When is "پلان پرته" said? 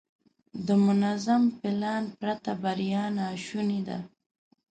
1.59-2.51